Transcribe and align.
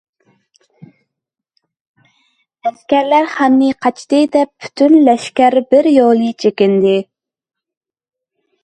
ئەسكەرلەر 2.63 3.29
خاننى 3.35 3.69
قاچتى 3.87 4.23
دەپ 4.37 4.53
پۈتۈن 4.65 4.97
لەشكەر 5.11 5.61
بىر 5.75 5.93
يولى 5.99 6.33
چېكىندى. 6.45 6.97